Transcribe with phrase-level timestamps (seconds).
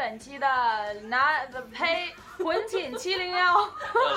[0.00, 0.46] 听本期的
[1.08, 1.40] 拿
[1.74, 3.54] 呸魂寝七零幺。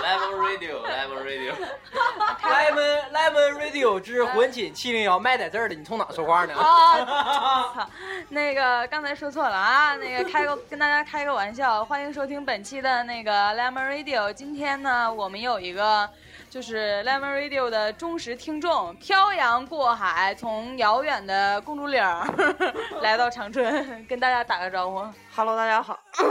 [0.01, 6.53] Lemon Radio，Lemon Radio，Lemon Lemon Radio 之魂寝七零幺麦在这儿的，你从哪说话呢？
[6.55, 7.89] 啊，操！
[8.29, 14.31] 那个刚才说错了啊，那个开个跟大家开个玩笑，欢迎收听本期的那个 Lemon Radio。
[14.31, 16.09] 今天呢，我们有一个
[16.53, 22.31] 就是 Lemon Radio 的忠实听众，漂洋过海，从遥远的公主岭儿
[23.01, 25.03] 来到长春，跟大家打个招呼。
[25.35, 25.99] Hello，大家好，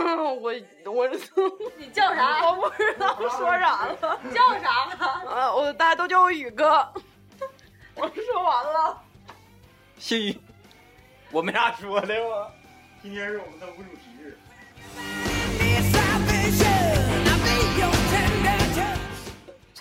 [0.40, 0.52] 我
[0.84, 1.08] 我
[1.76, 2.48] 你叫啥？
[2.48, 3.96] 我不知道说啥了，
[4.32, 4.70] 叫啥？
[5.28, 6.88] 啊，我大家都叫我宇哥。
[7.96, 9.02] 我说完了，
[9.98, 10.40] 姓宇，
[11.32, 12.48] 我没啥说的我。
[13.02, 14.38] 今天是我们的无主题日，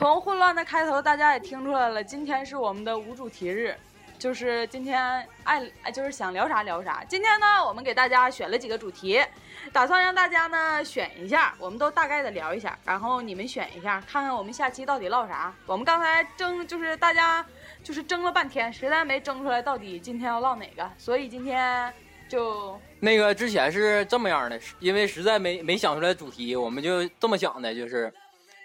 [0.02, 3.76] 从混乱的开头，大家也听出来了，今天是我们的无主题日，
[4.18, 5.00] 就是今天
[5.44, 7.04] 爱哎就是想聊啥聊啥。
[7.08, 9.24] 今天呢，我们给大家选了几个主题，
[9.72, 15.54] 打算让大家呢选一下，我们都大概的聊一下，然后你们选一下，看看我们下期到底唠啥。
[15.68, 17.46] 我们刚才争就是大家
[17.84, 21.94] 就是争了半天，实在没争出来到底今天要唠哪个，所以今天
[22.28, 28.12] 就那个之前是这么样的，因为实在没没想出来主题，我们就这么想的，就是，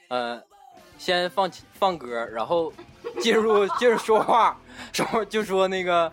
[0.09, 0.43] 呃，
[0.99, 2.73] 先放放歌，然后
[3.21, 4.57] 进入 进入说话，
[4.93, 6.13] 说就说那个，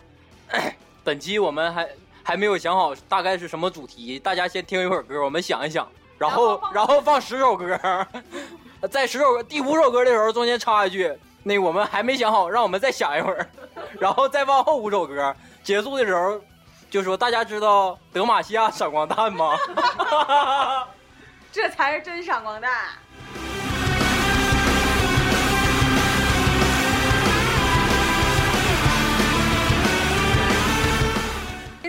[1.03, 1.89] 本期我们还
[2.23, 7.77] 还没有想好大概是什么主题，大家先听一会儿歌，我们想一想，然后然后放十首歌，
[8.91, 11.11] 在十首第五首歌的时候中间插一句，
[11.43, 13.49] 那我们还没想好，让我们再想一会儿，
[13.99, 16.39] 然后再放后五首歌，结束的时候。
[16.93, 19.57] 就说大家知道德玛西亚闪光弹吗？
[21.51, 22.71] 这才是真闪光弹。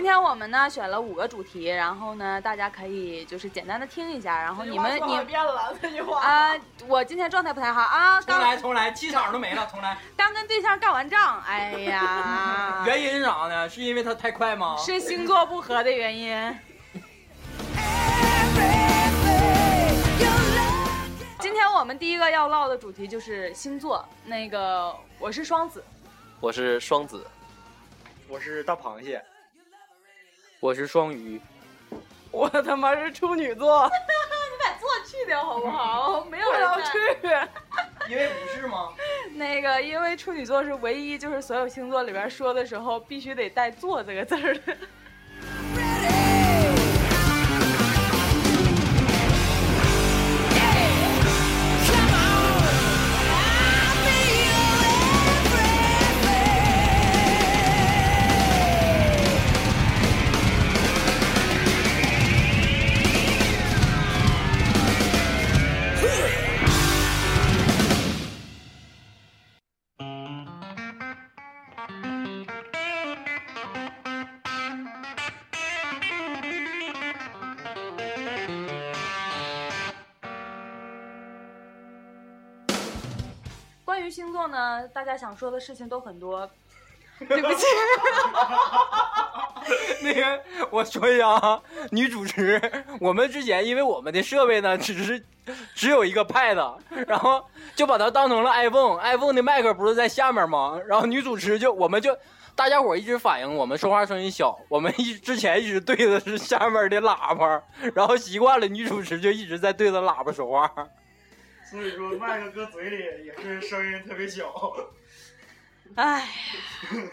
[0.05, 6.55] 天我们呢选了五个主题，然后呢大家可以就是简单的听一下，然后你们你变了这句话啊、
[6.87, 9.97] 我今天状态不太好啊，重来刚重来，气场都没了，重来。
[10.15, 13.67] 刚跟对象干完仗，哎呀，原因是啥呢？
[13.67, 14.77] 是因为他太快吗？
[14.77, 16.55] 是星座不合的原因。
[21.39, 24.07] 今天我们第一个要唠的主题就是星座。
[24.23, 25.83] 那个我是双子，
[26.39, 27.25] 我是双子，
[28.27, 29.23] 我是大螃蟹，
[30.59, 31.39] 我是双鱼，
[32.31, 33.91] 我他妈是处女座， 你
[34.63, 36.25] 把座去掉好不好？
[36.25, 36.91] 没有要人去。
[38.09, 38.89] 因为不是吗？
[39.33, 44.77] 那个，因为处女座是唯一就是所有星座里边说的时候必须得带“座”这个字儿的。
[84.95, 86.49] 大家想说的事情都很多。
[87.27, 87.65] 对不起，
[90.03, 91.61] 那个，我说一下啊，
[91.91, 92.61] 女主持，
[92.99, 95.25] 我们之前因为我们的设备呢，只是
[95.73, 96.77] 只有一个 Pad，
[97.07, 100.79] 然后就把它当成了 iPhone，iPhone 的麦克不是在下面吗？
[100.87, 102.17] 然后女主持就我们就
[102.53, 107.61] 大家伙一直反映我们说话声音小，我们一之前一直对的是下面的喇叭，
[107.93, 110.69] 然后习惯了女主持就一直在对着喇叭说话。
[111.75, 114.49] 所以说麦克搁嘴里也是声音特别小。
[115.95, 116.25] 哎，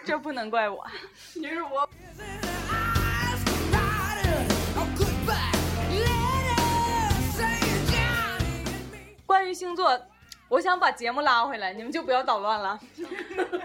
[0.04, 0.86] 这不能怪我。
[1.34, 1.88] 女主播
[9.26, 10.00] 关于星座，
[10.48, 12.78] 我想把节目拉回来，你们就不要捣乱了。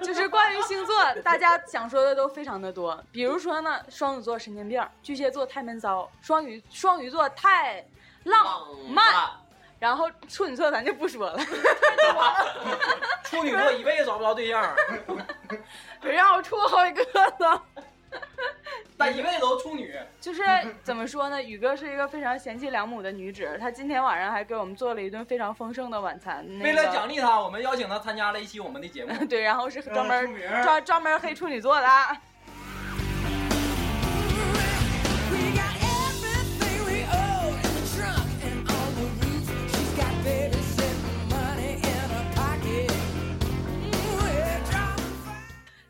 [0.02, 7.86] 就是关于星座，大家想说的都非常的多，比如说呢，双子座神经病，巨蟹座太闷骚，双鱼双鱼座太
[8.24, 9.06] 浪漫，
[9.80, 11.40] 然后处女座咱就不说了。
[13.24, 14.76] 处女座一辈子找不着对象，
[16.02, 17.04] 别让我处好几个
[17.40, 17.62] 呢。
[18.98, 19.94] 但一辈子都处女。
[20.20, 20.42] 就是
[20.82, 21.44] 怎么说呢？
[21.44, 26.44] 宇哥是一个非常贤妻良母的女子，她今天晚上还给我们做了一顿非常丰盛的晚餐。
[26.58, 29.14] 那个、为了奖励他，我们邀请他参加了一期我们的节目。
[29.28, 31.88] 对，然后是专门专专门黑处女座的。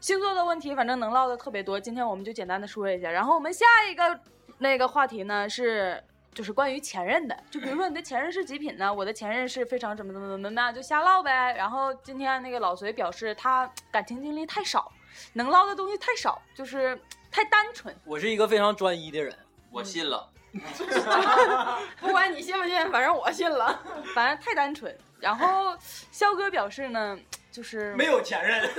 [0.08, 1.78] 星座的问题，反正能唠的特别多。
[1.78, 4.18] 今天我们就简单的说一下，然后我们下一个
[4.58, 6.02] 那个话题呢是
[6.34, 11.54] 就是关于前任的，就比如说你的前任是极品呢，我的前任是非常怎么怎么怎么怎么样，就瞎唠呗。
[11.58, 14.90] 然后今天那个老隋表示他感情经历太少，
[15.34, 16.98] 能唠的东西太少，就是
[17.30, 17.94] 太单纯。
[18.08, 19.38] 我是一个非常专一的人，
[19.70, 20.26] 我信了，
[22.00, 23.78] 不管你信不信，反正我信了。
[24.16, 24.98] 反正太单纯。
[25.20, 25.76] 然后
[26.12, 27.20] 肖哥表示呢，
[27.58, 28.70] 就是没有前任。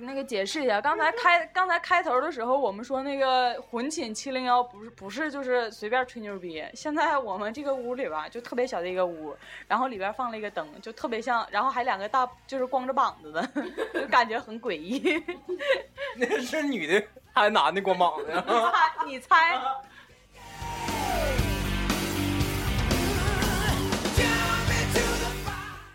[0.00, 6.64] 那个解释一下，刚才开刚才开头的时候，我们说那个魂寝七零幺不是不是就是随便吹牛逼。
[6.72, 9.36] 现在我们这个屋里吧，就特别小的一个屋，
[9.66, 13.46] 然后里边放了一个灯，就特别像，然后还两个大就是光着膀子的，
[13.92, 15.22] 就感觉很诡异。
[16.16, 18.42] 那是女的还是男的光膀子呀？
[18.46, 19.60] 猜你猜？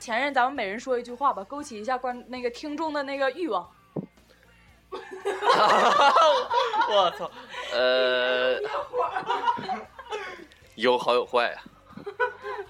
[0.04, 3.66] 前任，咱们每人说一句话吧，勾起一下观那个听众的那个欲望。
[4.92, 5.00] 我
[7.18, 7.32] 操，
[7.72, 8.60] 呃，
[10.76, 11.64] 有好有坏啊。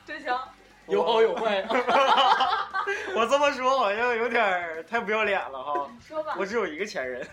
[0.06, 0.40] 真行，
[0.86, 1.66] 有好有坏。
[3.18, 5.90] 我这么说好像有点太不要脸了哈。
[6.08, 6.46] 说吧我。
[6.46, 7.28] 只有一个前任，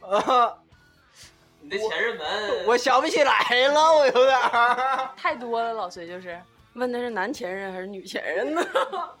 [0.00, 0.54] 啊，
[1.60, 5.10] 你的前任们，我想不起来了，我有点儿。
[5.18, 6.40] 太多了，老隋就是，
[6.74, 8.62] 问的是男前任还是女前任呢？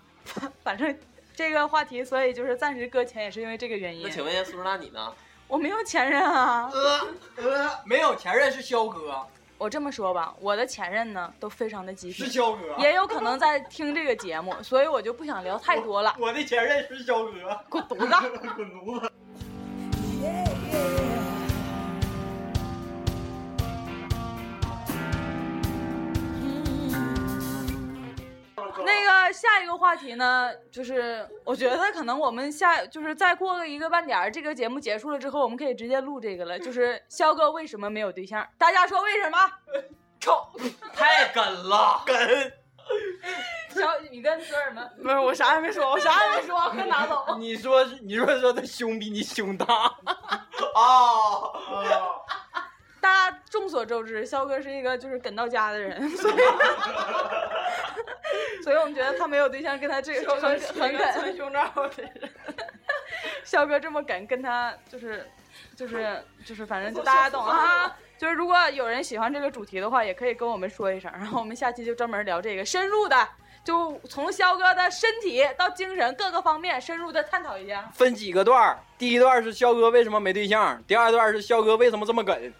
[0.62, 0.96] 反正
[1.34, 4.10] 这个话题，所以就是暂时搁浅，也是因为这个原因那。
[4.10, 5.12] 请问一下苏苏娜你呢？
[5.46, 6.70] 我没有前任啊。
[6.72, 12.76] 呃呃，没有前任是肖哥，我这么说吧，我的前任呢都非常的极品，是肖哥。
[12.78, 16.14] 也有可能在听这个节目，所以我就不想聊太多了。
[16.18, 17.58] 我的前任是肖哥。
[17.70, 18.38] 滚犊子！
[18.54, 19.12] 滚犊子！
[28.98, 36.58] 那个下一个话题呢，就是我觉得可能我们下就是再过个一个半点儿，这个节目结束了之后，我们可以直接录这个了。
[36.60, 38.46] 就是肖哥为什么没有对象？
[38.58, 39.38] 大家说为什么？
[40.20, 40.50] 操，
[40.92, 42.16] 太梗了，梗！
[43.70, 44.82] 小你跟说什么？
[45.00, 47.36] 不是，我啥也没说，我啥也没说，快拿走。
[47.38, 49.94] 你说你说说他胸比你胸大啊？
[50.74, 51.52] 啊，
[53.00, 56.34] 大家众所周知，肖哥是一个就是梗到家的人，所以
[58.62, 61.12] 所以我们觉得他没有对象跟他这个很很梗。
[61.12, 62.30] 存胸罩的人。
[63.44, 65.26] 肖哥这么梗，跟他就是
[65.74, 67.96] 就是就是，反正就大家懂啊。
[68.18, 73.28] 就是如果有人喜欢这个主题的话，也可以跟我们说一声，然后我们下期就专门聊这个，深入的
[73.64, 77.88] 就从肖哥的身体到精神各个方面深入的探讨一下。
[77.94, 78.78] 分几个段儿？
[78.98, 82.52] 第一段是肖哥为什么没对象，第二段是肖哥为什么这么梗。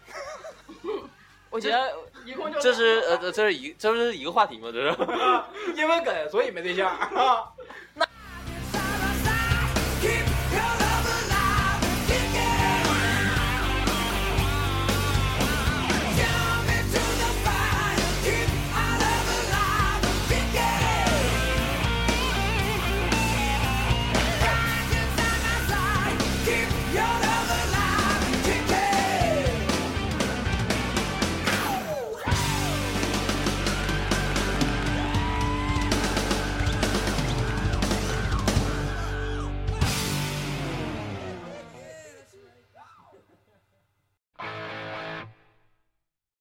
[1.49, 1.91] 我觉得
[2.25, 4.69] 一共就这是呃，这是一这是一个话题吗？
[4.71, 4.95] 这是。
[5.75, 6.95] 因为梗，所以没对象。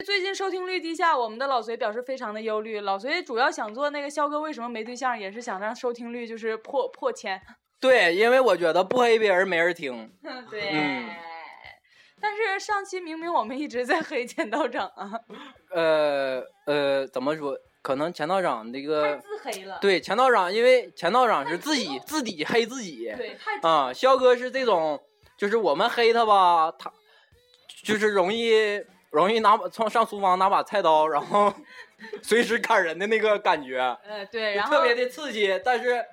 [0.08, 2.80] 最近收听率低下，我们的老隋表示非常的忧虑。
[2.80, 7.38] 老隋主要想做那个肖哥为什么没对象，也是想让收听率就是破破千。
[7.78, 10.10] 对，因为我觉得不黑别人没人听。
[10.50, 11.10] 对嗯
[12.22, 15.12] 但是上期明明我们一直在黑钱道长啊，
[15.76, 17.54] 呃呃，怎么说？
[17.82, 19.76] 可能钱道长那太个自黑了。
[19.78, 23.12] 对钱道长，因为钱道长是自己自己黑自己。
[23.14, 24.98] 对，太啊，肖哥是这种，
[25.36, 26.90] 就是我们黑他吧，他
[27.84, 31.52] 就是容易容易拿把从上厨房拿把菜刀，然后
[32.22, 36.04] 随时砍人的那个感觉，呃对，然后特别的刺激，但是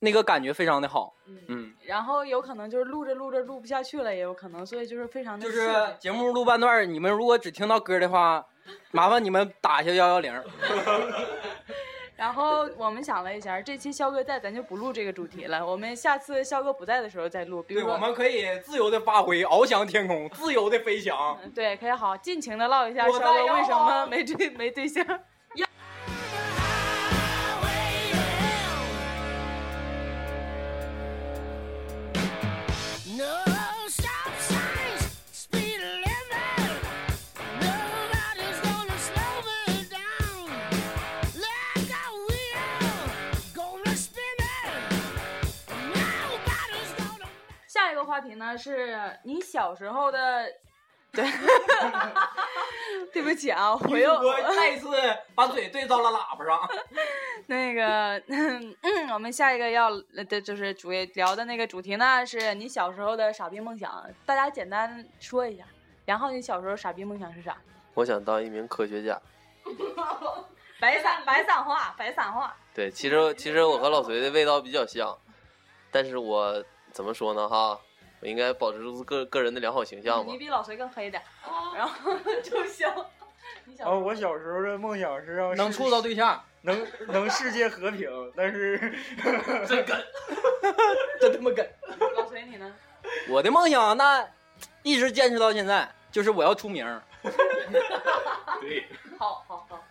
[0.00, 1.14] 那个感觉非常的好。
[1.26, 8.44] 嗯，嗯，然后有可能就是录着录着录不下去了，也有可能，所以就是非常的就是节目录半段，你们如果只听到歌的话，
[8.90, 10.32] 麻烦你们打一下幺幺零。
[12.16, 21.36] 然后我们想了一下，这期肖哥在，咱就不录这个主题了，我们下次肖哥不在的时候再录，比如对，我们可以自由的发挥，翱翔天空，自由的飞翔。
[21.42, 25.04] 嗯对，可以好尽情的唠一下肖哥为什么没对没对象。
[48.14, 50.46] 话题呢，是你小时候的。
[51.10, 51.24] 对，
[53.12, 54.20] 对不起啊，我又
[54.56, 54.88] 再一次
[55.34, 56.68] 把嘴对到了喇叭上。
[57.46, 64.04] 那个，嗯，我们下一个要呃的就是主聊的那个主题呢，是你小时候的傻逼梦想。
[64.24, 65.64] 大家简单说一下。
[66.04, 67.56] 然后你小时候傻逼梦想是啥？
[67.94, 69.20] 我想当一名科学家。
[70.80, 72.54] 白散白散话，白散话。
[72.72, 75.16] 对，其实其实我和老隋的味道比较像，
[75.90, 77.80] 但是我怎么说呢哈？
[78.24, 80.38] 我应该保持住个个人的良好形象吧你。
[80.38, 81.22] 比老隋更黑点，
[81.76, 82.88] 然后 就行。
[83.66, 88.78] 你小时哦，我小时候的梦想是让能处到对象，能能世界和平，但是
[89.68, 89.94] 真梗。
[91.20, 91.66] 真他妈梗。
[92.16, 92.74] 老隋你呢？
[93.28, 94.26] 我的梦想那
[94.82, 97.02] 一直坚持到现在，就是我要出名儿。
[98.62, 98.86] 对，
[99.18, 99.84] 好好好，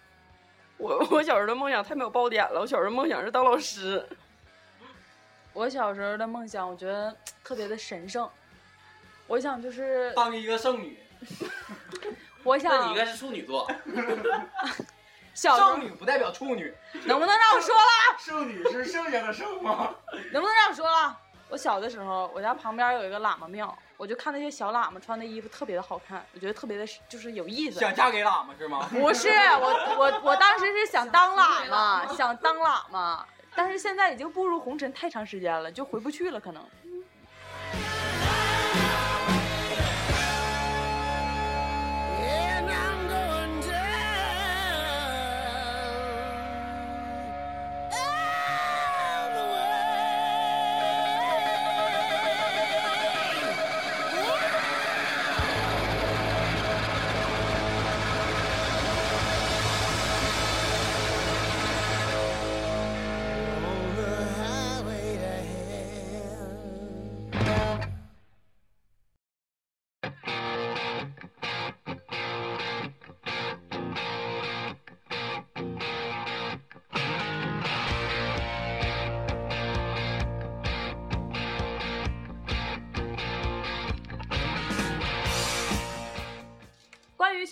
[0.78, 4.04] 我我小时候的梦想太没有爆点了，我小时候梦想是当老师。
[5.54, 8.30] 我小时候的梦想，我觉得特别的神圣。
[9.28, 11.00] 我想就是，当一个剩女，
[12.44, 13.70] 我想那你应该是处女座。
[15.34, 16.74] 小时候剩女不代表处女。
[17.06, 17.82] 能不能让我说了？
[18.20, 19.96] 剩女是剩下的剩吗？
[20.32, 21.18] 能不能让我说了？
[21.50, 27.80] 我小的时候，我家旁边有一个喇嘛庙，我就看那些小喇嘛穿的衣服特别的好看，我觉得特别的就是有意思。
[27.80, 28.88] 想嫁给喇嘛是吗？
[28.92, 29.30] 不是
[29.62, 36.64] 我我我当时是想当喇嘛，想当喇嘛，但是现在已经步入红尘太长时间了，就回不去了，可能。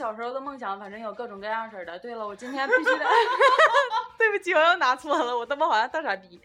[0.01, 2.00] 小时候的梦想，反正有各种各样式的。
[2.00, 3.05] 对了，我今天必须得，
[4.17, 6.41] 对不起，我又拿错了，我他妈好像大傻逼。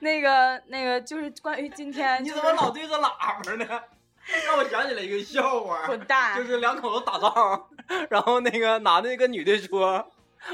[0.00, 3.12] 那个那个就是关于今天，你就是怎么老对着喇
[3.44, 3.82] 叭呢？
[4.44, 6.36] 让我想起来一个笑话，滚蛋？
[6.36, 7.68] 就是两口子打仗，
[8.10, 10.04] 然后那个男的跟女的说：“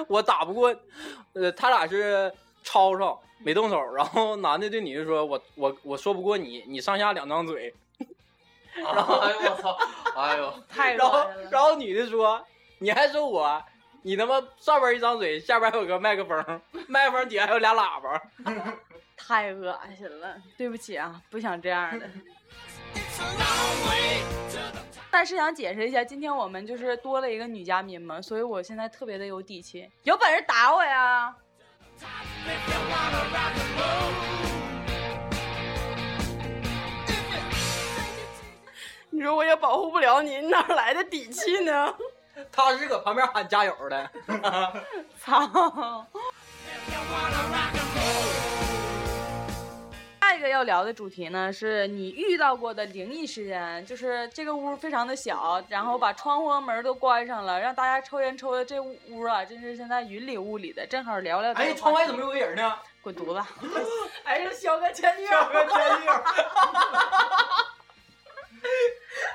[0.08, 0.76] 我打不过。”
[1.32, 2.30] 呃，他俩是
[2.62, 7.74] 吵吵没动手，然后男的对女的说：“我我我说不过你，你上下两张嘴。
[8.74, 9.76] 然后，哎呦我操，
[10.16, 11.50] 哎呦， 太”然后恶心了。
[11.50, 12.44] 然后女的说
[12.78, 13.62] ：“你还说我，
[14.02, 18.22] 你他妈上边一张嘴，下边还有个麦克风，麦克风底下还有俩喇叭。
[19.16, 22.08] 太恶心了，对不起啊，不想这样的。
[25.10, 31.36] 但是想解释一下，今天我们就是多了一个女嘉宾嘛，所以我现在特别的有底气，有本事打我呀！
[39.22, 41.94] 你说我也保护不了你，你哪来的底气呢？”
[42.50, 44.10] 他是搁旁边喊加油的。
[45.22, 46.04] 操.
[50.20, 60.84] 下一个要聊的主题呢，是你遇到过的灵异事件，就是这个屋非常的小，然后把窗户和门都关上了，让大家抽烟抽的这屋啊，真是现在云里雾里的。
[60.84, 62.74] 正好聊聊哎，窗外怎么有个人呢？
[63.02, 63.40] 滚犊子！
[64.24, 65.30] 哎，是肖哥前女友。
[65.30, 66.12] 前女友。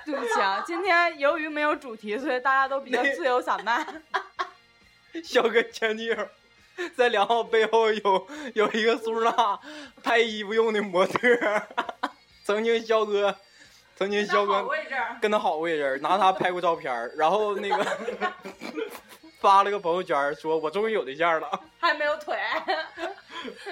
[0.08, 3.86] 对不起啊，今天由于没有主题，所以大家都比较自由散漫。
[5.22, 6.30] 小哥前女友
[6.96, 9.60] 在梁浩背后有有一个苏娜
[10.02, 11.68] 拍衣服用的模特儿，
[12.46, 13.36] 曾经肖哥，
[13.98, 14.66] 曾经肖哥。
[15.20, 17.86] 跟他好过一阵，拿他拍过照片儿，然后那个
[19.42, 21.62] 发了个朋友圈儿说：“我终于有对象了。
[21.80, 22.38] 还没有腿，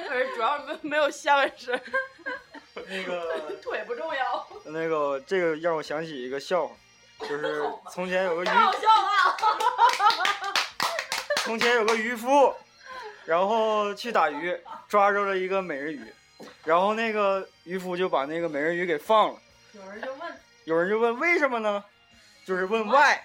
[0.08, 1.80] 可是主要没没有下半身，
[2.88, 4.48] 那个腿不重要。
[4.66, 6.76] 那个，这个让我想起一个笑话，
[7.22, 8.84] 就是从前有个渔，太好笑了。
[11.44, 12.54] 从前有个渔夫，
[13.26, 16.14] 然后去打鱼，抓着了一个美人鱼，
[16.64, 19.40] 然后那个渔夫就把那个美人鱼给放了。
[19.74, 21.84] 有人就问，有人就问为什么呢？
[22.46, 23.20] 就是问 why。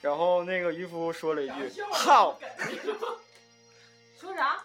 [0.00, 2.34] 然后那个渔夫说了一句 how。
[4.20, 4.58] 说啥？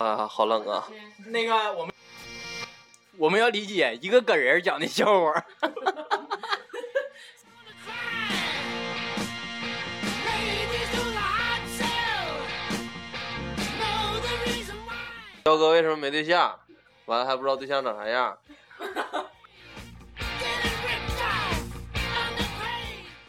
[0.00, 0.88] 啊，好冷啊！”
[1.28, 1.94] 那个我们
[3.18, 5.44] 我们要理解一个梗人讲的笑话。
[15.44, 16.58] 肖哥为什么没对象？
[17.04, 18.38] 完了还不知道对象长啥样。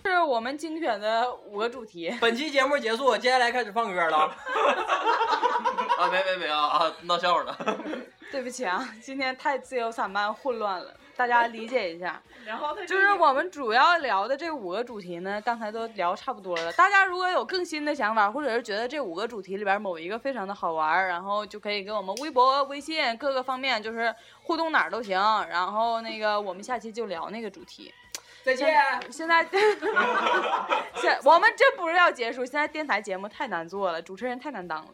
[0.05, 2.15] 是我们精选的五个主题。
[2.21, 4.33] 本期节目结束，接下来开始放歌了。
[6.01, 7.55] 啊，没没没啊啊，闹笑话呢。
[8.31, 12.21] 对不起啊，今天太自由散漫混乱了，大家理解一下。
[12.45, 16.71] 然后他就是我们主要聊的这五个主题呢，刚才都聊差不多了。
[16.73, 25.19] 大家如果有更新的想法，或者是觉得这五个主题里边某一个非常的好玩，然后就可以给我们微博、微信各个方面就是互动哪儿都行。
[25.49, 27.93] 然后那个我们下期就聊那个主题。
[28.43, 28.73] 再见。
[29.11, 29.45] 现在，
[30.95, 34.91] 现我们真不是要结束，现在电台节目太难做了，主持人太难当了。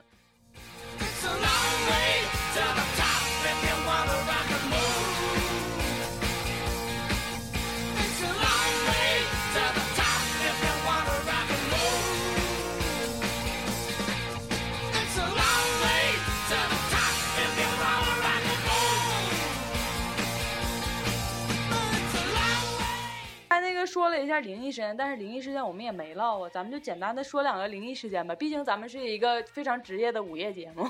[1.19, 2.21] It's a long way
[2.53, 2.86] to the
[23.87, 28.35] 说了一下灵异事件，但是灵异事件我们也没唠啊，咱们就简单的说两个灵异事件吧。
[28.35, 30.85] 毕竟咱们是一个非常职业的午夜节目。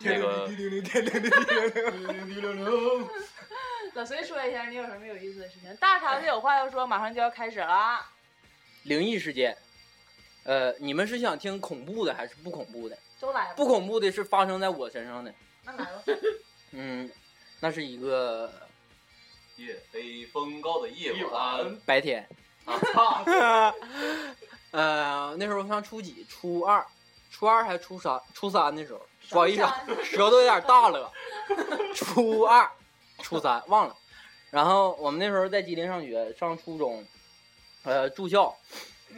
[0.00, 0.48] 那个
[3.94, 5.74] 老隋说一下，你有什么有意思的事情？
[5.76, 8.00] 大肠子有话要说，马上就要开始了。
[8.82, 9.56] 灵异事件，
[10.42, 12.98] 呃，你们是想听恐怖的还是不恐怖的？
[13.20, 15.32] 都来吧，不恐怖的是发生在我身上的，
[15.64, 16.02] 那来吧。
[16.72, 17.08] 嗯，
[17.60, 18.52] 那是一个
[19.56, 22.26] 夜黑风高的夜晚，白天！
[24.72, 26.26] 呃，那时候上初几？
[26.28, 26.84] 初二，
[27.30, 28.20] 初二还是初三？
[28.32, 31.10] 初三的时候，不好意思啊，舌头有点大了。
[31.94, 32.68] 初二、
[33.18, 33.96] 初三忘了。
[34.50, 37.04] 然后我们那时候在吉林上学，上初中，
[37.84, 38.54] 呃，住校。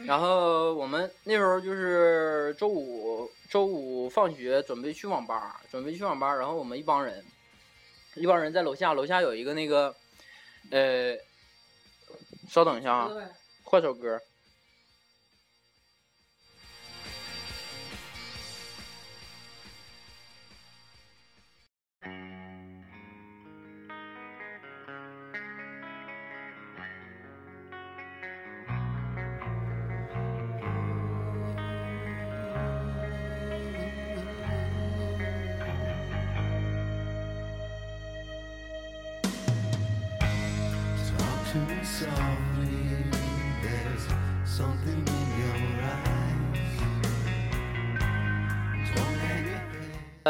[0.05, 6.35] 然后我们那时候就是周五，周五放学准备去网吧，准备去网吧。
[6.35, 7.25] 然后我们一帮人，
[8.13, 9.95] 一帮人在楼下，楼下有一个那个，
[10.71, 11.17] 呃，
[12.49, 13.09] 稍等一下啊，
[13.63, 14.19] 换首歌。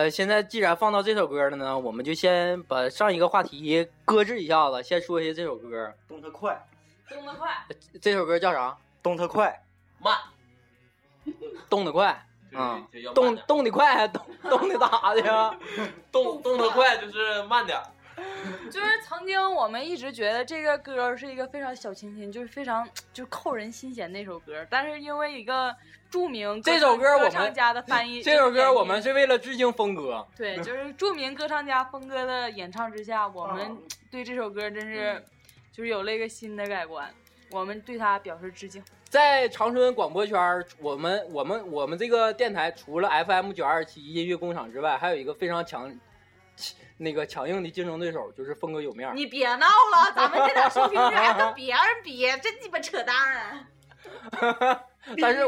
[0.08, 5.93] 呃，现在既然放到这首歌了呢，我们就先把上一个话题搁置一下子，先说一下这首歌。
[6.08, 6.65] 动特快，
[7.10, 7.52] 动得快，
[8.02, 8.78] 这首歌叫啥？
[9.04, 9.62] 动特快，
[10.00, 10.17] 慢，
[11.70, 15.54] 动得快，啊就是要慢动动得快，还动动得咋的呀？
[16.10, 17.84] 动动得快就是慢点儿。
[18.72, 25.76] 就是曾经我们一直觉得这个歌是一个非常小清新，就是非常就是扣人心弦那首歌，但是因为一个
[26.10, 30.26] 著名这首歌我们唱家的翻译，这首歌我们是为了致敬峰哥。
[30.36, 33.78] 对，就是著名歌唱家峰哥的演唱之下，我们
[34.10, 35.24] 对这首歌真是
[35.72, 37.13] 就是有了一个新的改观，
[37.52, 38.84] 我们对他表示致敬。
[39.10, 45.93] 在长春广播圈，我们我们我们这个电台除了 FM 九二七音乐工厂之外，还有一个非常强
[46.98, 49.13] 那个强硬的竞争对手，就是峰哥有面儿。
[49.13, 53.67] 你别闹了，咱们这点收听率还跟别人比，真鸡巴扯淡啊！
[55.22, 55.46] 但是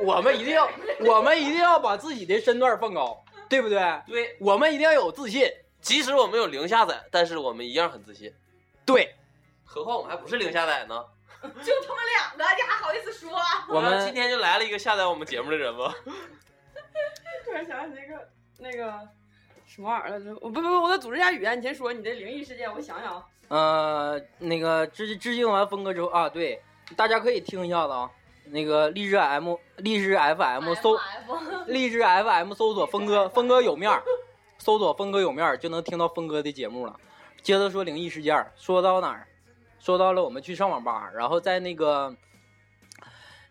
[0.00, 0.68] 我们一定要，
[1.00, 3.78] 我们一定要把自己的身段放高，对不对？
[4.06, 5.50] 对，我们一定要有自信。
[5.80, 8.32] 即使我们有零下载，但是我们一样很自信。
[8.86, 9.16] 对，
[9.64, 11.04] 何况我们还不是零下载呢。
[11.42, 13.30] 就他们两个，你还好意思说？
[13.68, 15.92] 我们今天就来了一个下载我们节目的人吗。
[17.44, 18.28] 突然想起那个
[18.58, 19.08] 那个
[19.66, 20.30] 什么玩意儿来着？
[20.40, 21.58] 我不不不，我得组织一下语言。
[21.58, 23.26] 你先说你的灵异事件，我想想啊。
[23.48, 26.62] 呃，那个致致敬完峰哥之后啊，对，
[26.96, 28.08] 大家可以听一下子啊。
[28.46, 30.98] 那个荔枝 M、荔枝 FM 搜
[31.66, 34.02] 荔枝 FM 搜索峰哥，峰哥有面儿，
[34.58, 36.98] 搜索峰哥有面儿就能听到峰哥的节目了。
[37.42, 39.26] 接着说灵异事件，说到哪儿？
[39.80, 42.14] 说到了我们去上网吧，然后在那个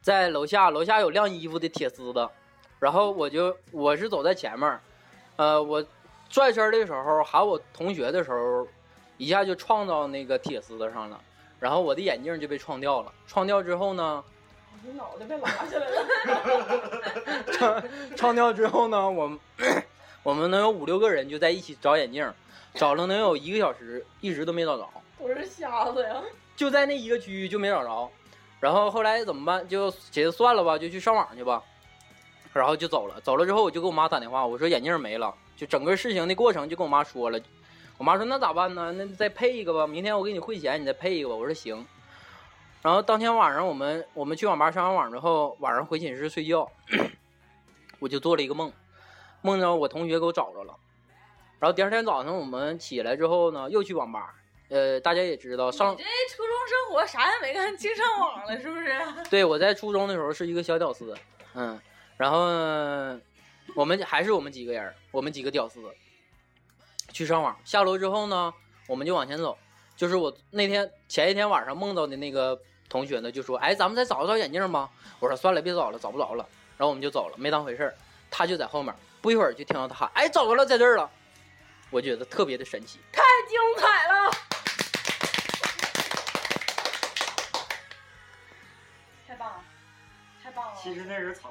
[0.01, 2.29] 在楼下，楼下有晾衣服的铁丝子，
[2.79, 4.81] 然后我就我是走在前面儿，
[5.35, 5.85] 呃，我
[6.29, 8.65] 转身的时候喊我同学的时候，
[9.17, 11.19] 一下就撞到那个铁丝子上了，
[11.59, 13.11] 然后我的眼镜就被撞掉了。
[13.27, 14.23] 撞掉之后呢，
[14.83, 16.07] 你脑袋被拉下来了。
[17.53, 17.83] 唱
[18.17, 19.39] 唱跳之后呢，我们
[20.23, 22.31] 我们能有五六个人就在一起找眼镜，
[22.73, 24.89] 找了能有一个小时，一直都没找着，
[25.19, 26.21] 都是瞎子呀！
[26.55, 28.09] 就在那一个区域就没找着。
[28.59, 29.67] 然后后来怎么办？
[29.67, 31.61] 就寻思算了吧，就去上网去吧。
[32.53, 37.39] 然后就走了，走了之后我就给我妈打电话，我说眼镜没了，就整个事情的过程就跟我妈说了。
[37.97, 38.91] 我妈说那咋办呢？
[38.91, 41.35] 那再配一个吧，明天我给你汇钱，你再配一个吧。
[41.35, 41.85] 我说行。
[42.81, 46.69] 然后当天晚上我们我们去网吧上完网之后，晚上回寝室睡觉，
[47.99, 48.73] 我就做了一个梦，
[49.41, 50.75] 梦着我同学给我找着了。
[51.59, 54.33] 然后第二天早上我们起来之后呢，又去网吧。
[54.69, 58.95] 呃，大家也知道上你这初中生活啥也没干，净上网了是不是？
[59.29, 61.13] 对，我在初中的时候是一个小屌丝，
[61.53, 61.79] 嗯，
[62.17, 62.39] 然后
[63.75, 65.81] 我们还是我们几个人，我们几个屌丝
[67.11, 67.55] 去上网。
[67.63, 68.53] 下楼之后呢，
[68.87, 69.57] 我们就往前走。
[69.97, 72.59] 就是我那天前一天晚上梦到的那个
[72.91, 76.45] 同学呢，就说：“哎，咱们再找一找眼镜吧。”我说：“算了，别找了，找不着了。”
[76.77, 77.95] 然后我们就走了，没当回事儿。
[78.29, 81.09] 他就在后面，不一会儿就听到他喊：“哎，找着了，在这儿了。”
[81.89, 82.99] 我觉得特别的神奇。
[83.13, 84.31] 太精彩了！
[89.25, 89.63] 太棒了，
[90.43, 90.73] 太棒了！
[90.83, 91.49] 其实那人藏。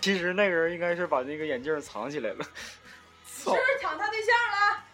[0.00, 2.42] 其实那个人应该是把那个眼镜藏起来了。
[3.40, 4.84] 是不是抢他对象了？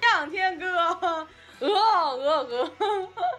[0.00, 0.66] 两天哥，
[1.60, 3.29] 鹅鹅鹅。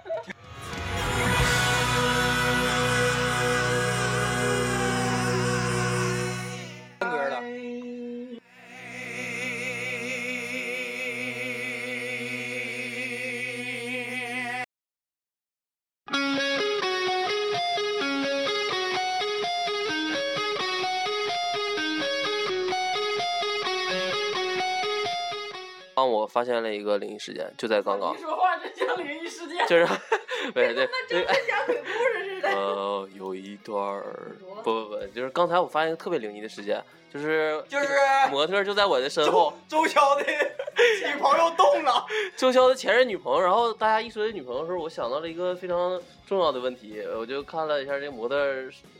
[26.01, 29.67] 帮我发现了一个灵异事件，就在刚刚你，说话真像灵异事件。
[29.67, 29.85] 就是，
[30.51, 32.49] 对对对， 跟讲鬼故事似的。
[32.57, 36.83] 呃，有一段儿，不不不，就是刚才我发现一个特别灵异的事件，
[37.13, 37.87] 就是就是
[38.31, 42.03] 模特就在我的身后，周潇的女朋友动了。
[42.35, 43.39] 周潇的前任女朋友。
[43.39, 48.35] 然后大家一说这女朋友的时候，我想到了一个非常重要的问题，我就看了一下这模特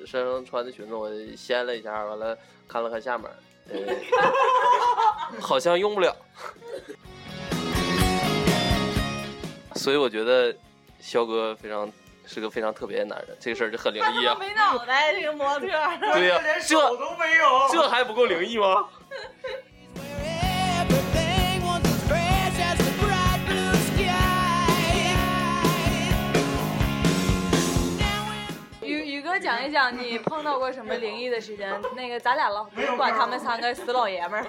[0.05, 2.37] 身上穿的裙子，我掀了一下，完了
[2.67, 3.27] 看了看下面，
[3.71, 3.79] 呃，
[5.41, 6.15] 好像用不了。
[9.81, 10.55] 所以我觉得
[10.99, 11.91] 肖哥非常
[12.27, 14.37] 是个非常特别的男人，这个事儿就很灵异啊。
[14.39, 15.97] 没脑袋，这个模特儿。
[16.13, 17.67] 对呀、连这手都没有。
[17.71, 18.87] 这还不够灵异吗
[28.83, 31.73] 宇宇哥讲一讲你碰到过什么灵异的事件？
[31.95, 34.45] 那个咱俩老不用管他们三个死老爷们儿。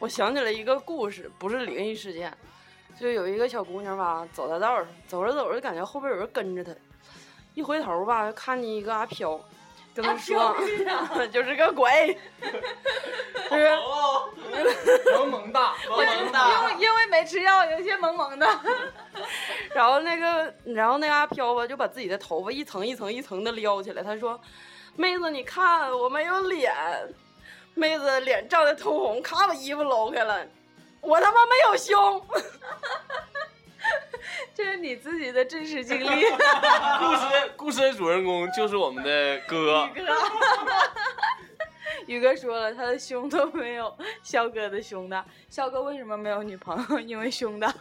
[0.00, 2.36] 我想起了一个故事，不是灵异事件，
[2.98, 6.72] 就有一个小姑娘吧，走大道上，走着走着感觉后边有人跟着她，
[7.54, 9.38] 一回头吧，看见一个阿飘，
[9.94, 10.56] 跟她说，
[11.32, 12.16] 就是个鬼，
[13.50, 13.70] 就是
[15.16, 16.22] 萌萌哒，萌萌因。
[16.22, 18.46] 为因为没吃药，有些萌萌的。
[19.74, 24.02] 然后那个，然后那个阿飘吧，就把自己的头发一层一层一层的撩起来。
[24.02, 24.40] 他说
[24.96, 26.72] ：“妹子，你看我没有脸。”
[27.76, 30.46] 妹子脸涨得通红，咔把衣服搂开了。
[31.04, 32.26] 我他妈没有胸。
[34.54, 36.06] 这是你自己的真实经历。
[36.98, 39.88] 故事故事的主人公就是我们的哥，
[42.06, 45.24] 宇哥说了，他的胸都没有肖哥的胸大。
[45.50, 46.98] 肖哥为什么没有女朋友？
[47.00, 47.72] 因为胸大。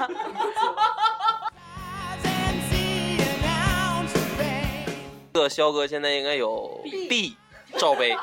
[5.34, 7.38] 这个肖哥现在应该有 B
[7.78, 8.16] 罩杯。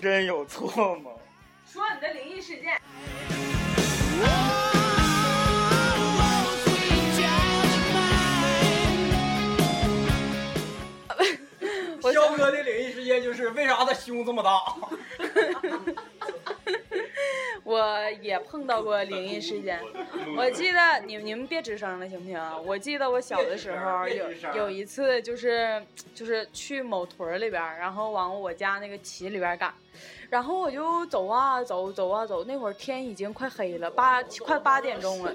[0.00, 1.10] 真有错吗？
[1.66, 2.80] 说你的灵异事件。
[12.02, 14.58] Oh, 肖哥的灵异事件就是为啥他胸这么大？
[17.70, 19.80] 我也碰到过灵异事件。
[20.36, 22.66] 我记得你你们别吱声了，行不行？
[22.66, 25.80] 我记得我小的时候有有一次，就是
[26.12, 29.72] 就是去某屯里边，然后往我家那个旗里边赶，
[30.28, 35.32] 然后我就走啊走走啊走，那会儿天已经快黑了，八快八点钟了。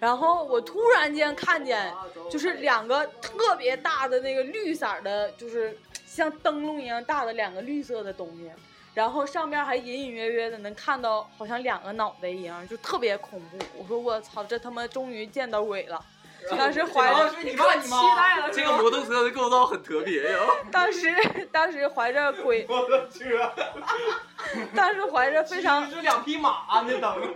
[0.00, 1.92] 然后我突然间看见，
[2.30, 8.50] 就是两个特别大的那个绿色的，就是像灯笼一样大的两个绿色的东西，
[8.94, 13.58] 然后上面还隐隐约约的能看到，好像两个脑袋一样，就特别恐怖。
[13.76, 16.00] 我说我操，这他妈终于见到鬼了。
[16.50, 20.38] 当时怀着是你爸你妈，这个摩托车的构造很特别呀。
[20.70, 21.08] 当时
[21.50, 23.50] 当时怀着鬼，摩托车，
[24.76, 27.34] 当时怀着非常是两匹马那等。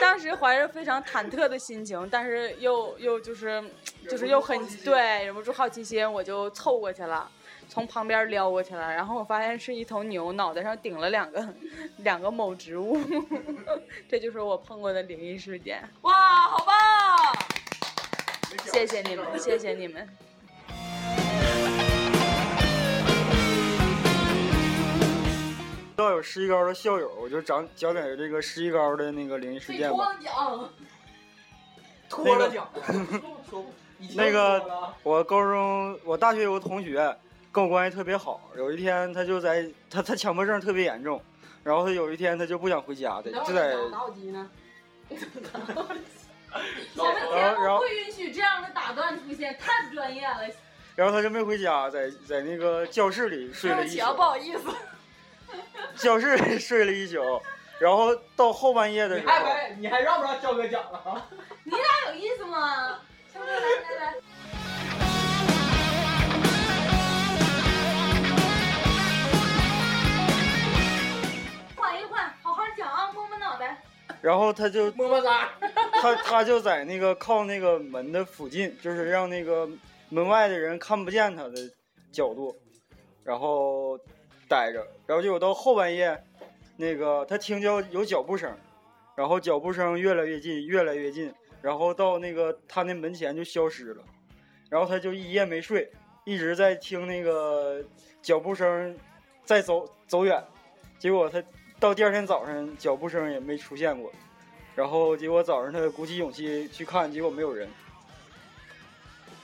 [0.00, 3.62] 当时怀着非常忐忑的心情，但是又又就是
[4.10, 7.30] 就是又很对，忍不住好奇心，我就凑过去了，
[7.68, 11.46] 从旁边撩过去了，然后我发现是一头牛，脑袋上顶了两个
[11.98, 12.98] 两个某植物，
[14.08, 15.82] 这就是我碰过的灵异事件。
[16.02, 16.12] 哇，
[16.48, 16.74] 好棒！
[18.72, 20.08] 谢谢你们，谢谢你们。
[25.96, 30.14] 知道有十一高的校友，我就讲讲点这个十一高的那个灵异事件吧。
[30.22, 30.70] 奖，
[32.08, 32.68] 脱了讲，
[34.14, 37.16] 那个我高中，我大学有个同学
[37.56, 38.38] 跟我关系特别好。
[38.54, 41.18] 有一天，他就在他他强迫症特别严重，
[41.64, 44.50] 然后他有一天他就不想回家的，就在打火机呢？
[45.08, 50.40] 我们节然后然后目不允许这样的打断出现，太不专业了。
[50.96, 54.64] 然后他就没回家，在在那个教室里睡了一宿不好意思。
[55.96, 57.40] 教室里睡了一宿，
[57.78, 59.32] 然后到后半夜的时候，
[59.78, 61.26] 你还让不让肖哥讲了？
[61.64, 62.98] 你俩有意思吗？
[63.32, 64.14] 小哥来来来。
[74.26, 75.52] 然后他就么么哒。
[76.02, 79.68] 他他就在那个靠那个门的附近，就是让那个
[80.08, 81.52] 门外的人看不见他的
[82.10, 82.52] 角度，
[83.22, 83.96] 然后
[84.48, 86.20] 待着，然后结果到后半夜，
[86.76, 88.52] 那个他听见有脚步声，
[89.16, 94.02] 然后脚步声越来越近，越来越近，然后到那个他那门前就消失了，
[94.68, 95.88] 然后他就一夜没睡，
[96.24, 97.80] 一直在听那个
[98.20, 98.98] 脚步声
[99.44, 100.42] 在走走远，
[100.98, 101.40] 结果他
[101.78, 104.10] 到第二天早上脚步声也没出现过。
[104.74, 107.68] 然后结果早上他鼓起勇气去看，结果没有人。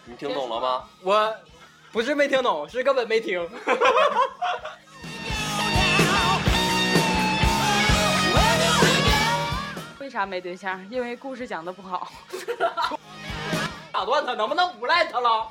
[0.04, 0.88] 你听懂了吗？
[1.02, 1.34] 我
[1.92, 3.40] 不是没听懂，是根本没听。
[10.00, 10.84] 为啥没对象？
[10.90, 12.10] 因为故事讲的不好。
[13.92, 15.48] 打断他，能不能不赖他了？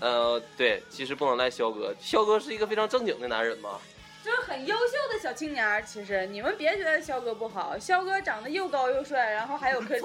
[0.00, 3.78] 呃，对，其实不能赖肖哥，肖哥是一个非常正经的男人嘛。
[4.24, 10.02] 就是很优秀的小青年儿，其实你们别觉得肖哥不好，肖哥长得又高又帅，然后还有颗痣，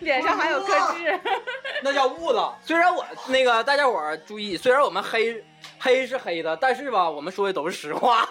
[0.00, 1.20] 脸上还有颗痣。
[1.82, 2.58] 那叫误了。
[2.62, 5.42] 虽然我那个大家伙儿注意，虽然我们黑
[5.78, 8.26] 黑是黑的，但是吧，我们说的都是实话。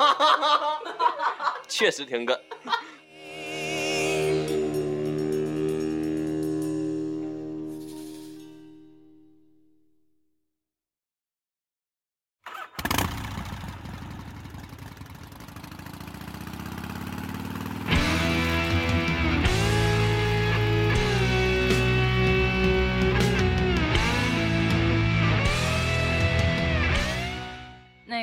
[1.67, 2.37] 确实挺梗。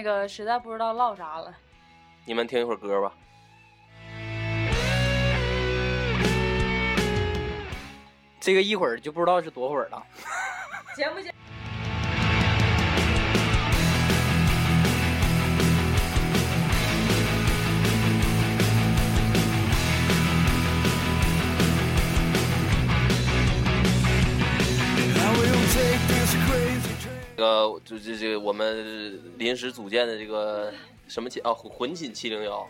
[0.09, 1.55] 个实在不知道唠啥了，
[2.25, 3.13] 你们听一会儿歌吧。
[8.41, 10.03] 这个一会儿就不知道是多会儿了。
[10.97, 11.31] 节目节
[27.39, 30.75] 这个就这这个我们临时组建的这个
[31.07, 32.69] 什么七啊魂寝七零幺，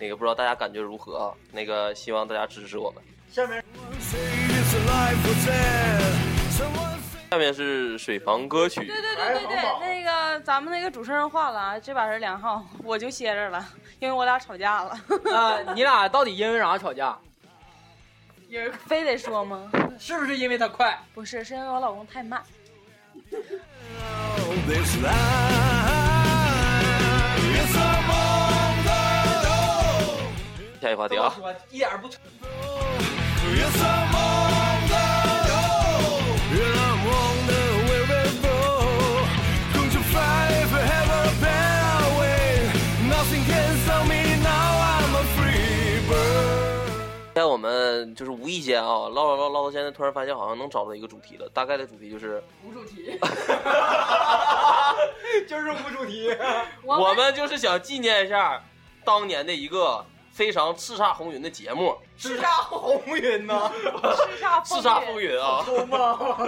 [0.00, 1.34] 那个不知道大家感觉如何啊？
[1.52, 3.00] 那个希望大家支持我们。
[3.30, 3.62] 下面
[7.30, 13.64] 下面是水房歌曲，对对对对对，那个咱们那个主持人换了啊，这把是梁浩，我就歇着了，
[14.00, 15.00] 因为我俩吵架了。
[15.32, 17.16] 啊，你俩到底因为啥吵架？
[18.50, 19.70] 有人非得说吗？
[20.00, 20.98] 是不是因为他快？
[21.14, 22.42] 不是，是因为我老公太慢。
[30.80, 32.08] 下一个话题啊，说一点不
[47.98, 51.48] 们就是无意间啊，唠唠唠唠到现在，突然发现好像能找到一个主题了。
[51.52, 53.18] 大概的主题就是，无主题。
[55.46, 56.34] 就是无主题。
[56.84, 58.62] 我们就是想纪念一下
[59.04, 63.70] 当年的一个非常叱咤风云的节目叱咤红云呐！
[64.64, 65.62] 《叱咤风云》啊。
[65.66, 65.94] 不不不
[66.34, 66.44] 不，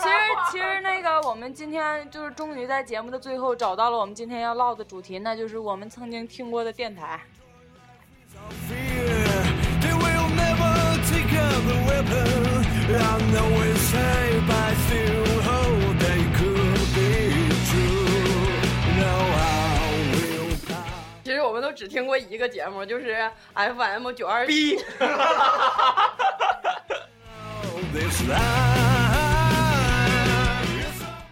[0.00, 0.14] 其实
[0.50, 7.20] 其实那个我们今天就是终于在节目的最后找到了我们今天要唠的主题，那就是我们曾经听过的电台。
[21.24, 24.78] 其实我们都只听过一个节目，就是 FM 九二 B.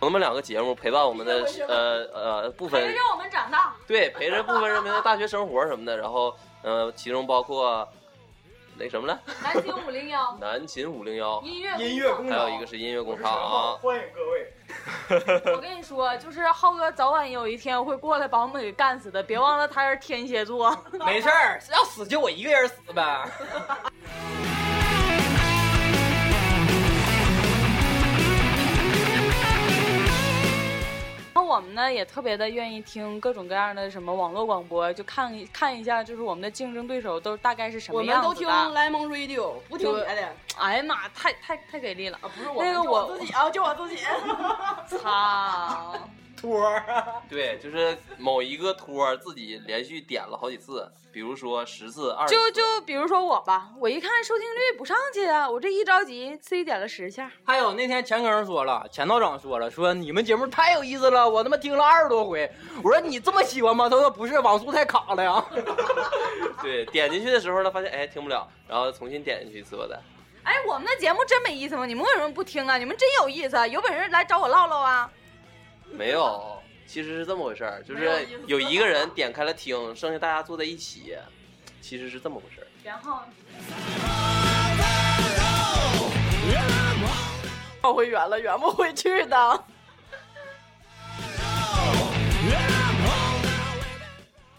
[0.00, 3.72] 那么两个节目陪伴我们的呃呃部分陪着我们长大。
[3.86, 7.86] 对，陪着部分人民的大学生活什么的，然后呃，其中包括
[8.82, 13.78] 那什么了， 南秦五零幺 南秦五零幺，音乐音乐工还有一个是音乐工厂啊。
[13.80, 14.52] 欢迎各位。
[15.54, 20.76] 我跟你说，就是浩哥早晚有一天会过来把我们给干死的，别忘了他是天蝎座。
[21.06, 23.24] 没事儿，要死就我一个人死呗。
[31.42, 38.28] 后我们呢也特别的愿意听各种各样的什么网络广播，就看一看一下，就是我们的竞争对手都大概是什么样子的。
[38.28, 38.48] 我们都听。
[38.72, 40.28] Lemon Radio，不听别的。
[40.56, 42.18] 哎呀妈，太太太给力了！
[42.22, 43.98] 啊，不是我那个我我自己啊，就我自己。
[44.86, 45.94] 操！
[46.42, 52.52] 托儿，对，就是某一个托儿自己连续点了好几次，比如说十次、二十就次。
[52.52, 57.30] 就比如说我吧，我一看收听率不上去啊，我这一着急自己点了十下。
[57.44, 62.50] 还有那天钱庚说了，钱道长说了，说你们节目太有意思了，我他妈听了二十多回。
[62.82, 63.88] 我说你这么喜欢吗？
[63.88, 65.44] 他说不是，网速太卡了呀。
[66.60, 69.96] 对，点进去的时候呢，发现哎听不了，然后重新点进去一次吧再。
[70.42, 71.86] 哎，我们的节目真没意思吗？
[71.86, 72.76] 你们为什么不听啊？
[72.76, 75.08] 你们真有意思，有本事来找我唠唠啊！
[75.96, 81.14] 没有，其实是这么回事儿，就是有一个人点开了听，剩下大家坐在一起，
[81.80, 82.66] 其实是这么回事儿。
[82.82, 83.20] 然后
[87.82, 89.64] 绕回圆了，圆不回去的。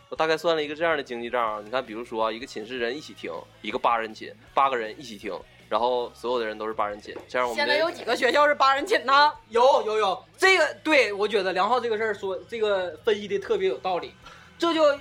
[0.10, 5.34] 我大概算了一个这样的经济账，你看，比如说啊，一个寝室人一起听，一个八人寝，八个人一起听，
[5.74, 9.34] 然后所有的人都是八人寝，这样我们现在有几个学校是八人寝呢？
[9.50, 14.14] 有有有，这个对我觉得梁浩这个事儿说这个分析的特别有道理，
[14.60, 15.00] 这就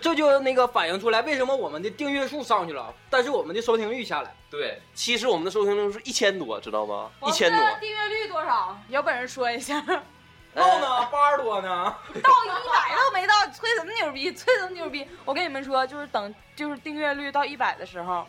[0.00, 4.32] 这就那个反映出来为什么我们的订阅数上去了，但是我们的收听率下来。
[4.48, 7.10] 对，其实我们的收听率是一千多，知道吗？
[7.26, 8.78] 一千多，的订阅率多少？
[8.90, 9.80] 有本事说一下。
[10.54, 11.68] 到呢，八十多呢。
[12.14, 14.32] 到一百都没到，吹什么牛逼？
[14.32, 15.04] 吹什么牛逼？
[15.24, 18.24] 我跟你们说，就是等就是订阅率到一百的时候，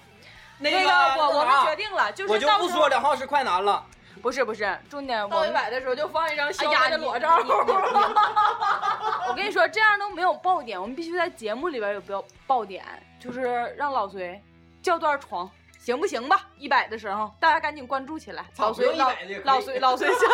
[0.62, 0.89] 那那个
[1.21, 3.84] 我我们决定了，就是我就不到时候说两号是快男了。
[4.21, 7.38] 不是不是，重点我到一们百的时候就放一张肖哎呀你哥的裸照。
[9.28, 12.86] 我跟你说，这样都没有爆点，我们必须在节目里边有标爆点，
[13.19, 14.39] 就是让老隋
[14.84, 16.41] 叫段床，行不行吧？
[16.58, 18.45] 一百的时候，大家赶紧关注起来。
[18.58, 20.19] 老隋老100的也可以老隋老隋叫，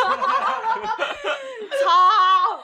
[1.86, 2.62] 操！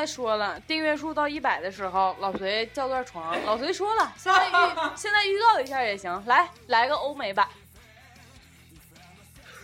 [0.00, 3.36] 才说了，订阅数到一百的时候，老隋叫段床。
[3.44, 4.52] 老隋说了，现在预
[4.96, 7.46] 现在预告一下也行，来来个欧美版。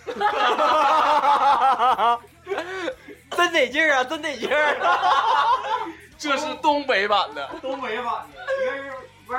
[3.31, 5.49] 真得劲儿啊，真得劲儿啊！
[6.19, 7.49] 这是东北版的。
[7.63, 8.45] 东北版的，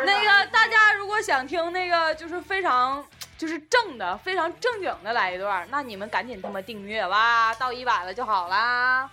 [0.03, 3.05] 那个大家如果想听那个就是非常
[3.37, 9.07] 就是正的、非常正经的来一段，那你们赶紧他妈订阅吧，到一百了就好啦。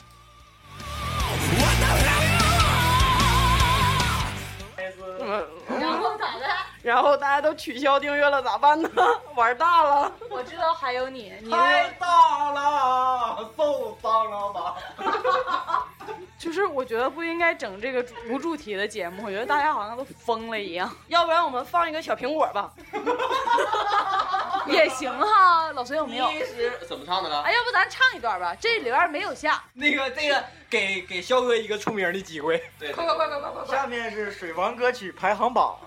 [5.81, 6.74] 然后咋的？
[6.85, 8.91] 然后大家都取消订阅了，咋办呢？
[9.35, 10.13] 玩大了。
[10.29, 14.77] 我知道还有你，你太大了，受伤了吧？
[16.39, 20.95] 就是我觉得不应该整这个无主题的节目，我觉得大家好像都疯了一样。
[21.09, 22.71] 要不然我们放一个小苹果吧。
[24.69, 26.29] 也行哈，老孙有没有？
[26.29, 27.41] 其实怎么唱的呢？
[27.47, 28.55] 哎，要不咱唱一段吧？
[28.61, 29.63] 这里边没有下。
[29.73, 32.63] 那个这个给给肖哥一个出名的机会。
[32.79, 33.75] 对，快快快快快快快！
[33.75, 35.79] 下面是水王歌曲排行榜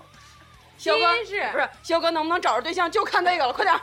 [0.78, 3.74] 肖哥是不是肖哥能不能找着对象就看这个了，快点！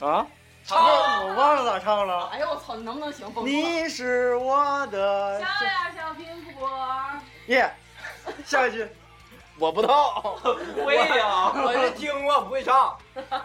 [0.00, 0.26] 啊，
[0.66, 2.28] 唱我忘了咋唱了。
[2.32, 3.30] 哎呦我操，你能不能行？
[3.44, 6.70] 你是我的小呀小苹果，
[7.48, 7.70] 耶，
[8.46, 8.88] 下一句
[9.58, 10.38] 我不到。
[10.84, 12.96] 会呀，我是听过，不会唱。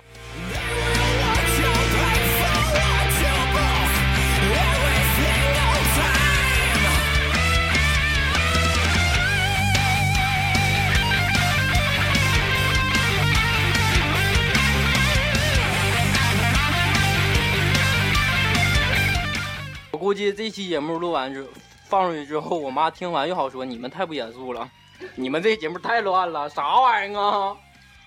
[20.00, 21.46] 估计这期节目录完之
[21.84, 24.68] 放出去之后，我妈听完又好说你们太不严肃了，
[25.16, 27.56] 你们这节目太乱了，啥玩意儿啊？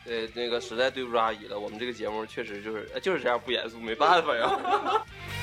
[0.05, 4.51] 对，那个实在对不住阿姨了，我们这个节目确实就是呃就是这样不严肃，没办法呀。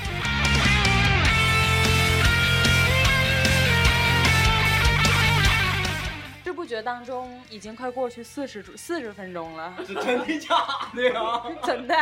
[6.49, 10.55] 不知不觉当中已经快过去四十四十分钟了，是真的假
[10.95, 11.43] 的呀？
[11.63, 11.95] 真的？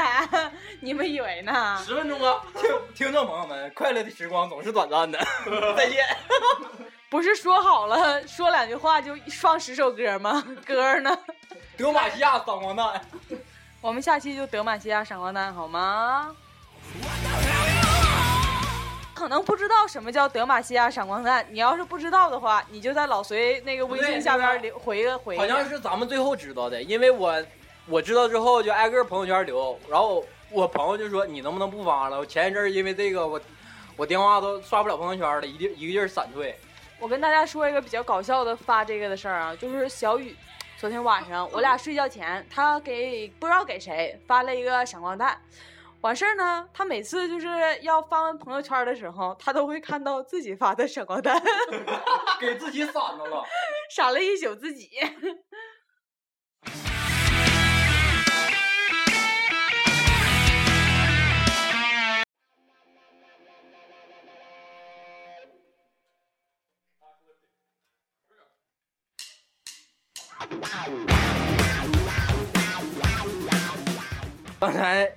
[0.79, 1.77] 你们以为呢？
[1.85, 2.41] 十分钟啊！
[2.55, 5.19] 听听众朋友们，快乐的时光总是短暂的，
[5.75, 5.97] 再见。
[7.09, 10.41] 不是说好了说两句话就放十首歌吗？
[10.65, 11.17] 歌呢？
[11.75, 13.01] 德玛西亚闪光弹，
[13.81, 16.33] 我们下期就德玛西亚闪光弹好吗？
[19.17, 25.35] 可能不知道什么叫德玛西亚闪光弹，你要是不知道的话，你就在老隋那个微信下边留回个回。
[25.35, 27.43] 好像是咱们最后知道的，因为我
[27.87, 32.19] 我知道之后就挨个朋友圈留，然后我朋友就说你能不能不发了？
[32.19, 33.41] 我前一阵因为这个我
[33.95, 36.55] 我电话都刷不了朋友圈了，一定一个劲儿闪退。
[36.99, 40.35] 我跟大家说一个比较搞笑的发这个的事儿啊，就是小雨，
[40.77, 45.35] 昨天晚上我俩睡觉前，他给不知道给谁发了一个闪光弹。
[46.01, 47.47] 完事儿呢，他每次就是
[47.81, 51.41] 要发完朋友圈的时候，他都会看到自己发的闪光弹，
[52.39, 53.43] 给自己闪着了。
[53.89, 54.89] 闪了一宿自己。
[74.59, 75.15] 刚才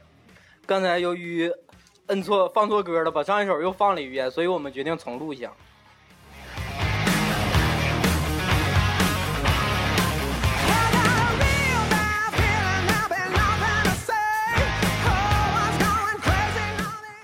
[0.70, 1.52] 刚才由于
[2.06, 5.48] 摁错放错歌了，把上一首又放了一遍，所以我们决定重录一下。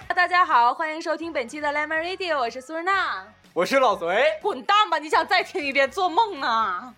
[0.09, 3.23] Oh, 大家好，欢迎收听本期的 Lemon Radio，我是苏日娜。
[3.53, 4.99] 我是老隋，滚蛋吧！
[4.99, 5.89] 你想再听一遍？
[5.89, 6.93] 做梦啊！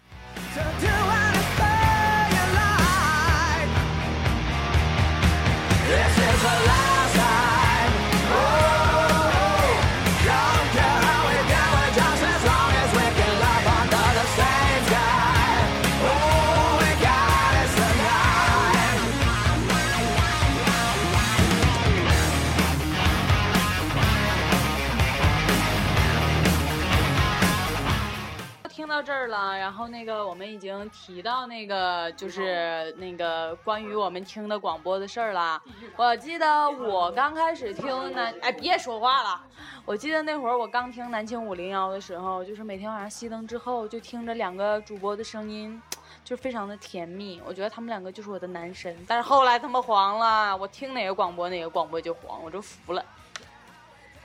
[28.98, 35.62] 到这儿了，然后那个我们已经提到那个就是那个关于我们听的广播的事儿了。
[35.94, 39.40] 我记得我刚开始听南，哎，别说话了。
[39.84, 45.80] 我记得那会儿我刚听南青五零幺的时候，就是每天晚上熄灯之后，就听着两个主播的声音，
[46.24, 47.40] 就是非常的甜蜜。
[47.46, 48.96] 我觉得他们两个就是我的男神。
[49.06, 53.04] 但是后来他们黄了，我听哪个广播哪个广播就黄，我就服了。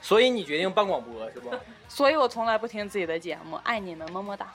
[0.00, 1.48] 所以你决定办广播是不？
[1.88, 4.52] 所以我从来不听自己的节目，爱你们，么么哒。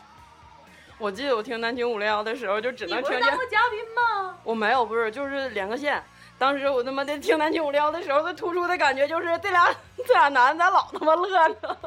[1.00, 4.38] 我记得我听南京五零幺的时候，就只能听见不是当嘉宾吗？
[4.43, 6.04] 我没有，不是，就是连个线。
[6.38, 9.74] 当时我他妈的听南京五零幺的时候，最突出的感觉就是这俩
[10.06, 11.78] 这俩男的咋老他妈乐呢？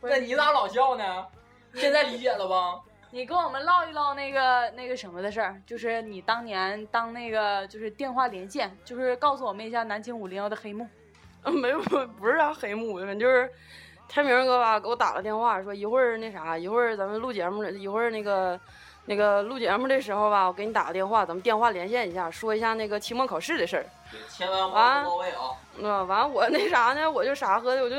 [0.00, 1.26] 那你咋老笑呢？
[1.74, 2.80] 现在理解了吧？
[3.10, 10.88] 你跟我们唠一唠那个那个什么的事儿，就是你当年当那个就是电话连线，就是告诉我们一下南京五零幺的黑幕。
[11.46, 11.80] 没有，
[12.18, 13.50] 不是啥黑幕，就是
[14.08, 18.58] 天明哥吧给我打了电话，说一会儿那啥，一会儿咱们录节目了，一会儿那个
[19.06, 23.86] 那个录节目的时候吧，我给你打个电话，咱们电话连线一下，说一下那个期末考试的事儿。
[24.28, 25.50] 千万不到位啊！
[25.78, 27.96] 那完我那啥呢，我就傻喝的，我就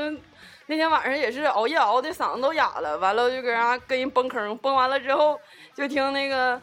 [0.66, 5.38] 那天晚上也是熬夜熬的嗓子都哑了，完了就搁那跟人崩坑，崩完了之后
[5.74, 6.60] 就听那个。